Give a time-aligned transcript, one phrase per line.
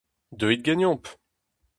[0.31, 1.05] Deuit ganeomp!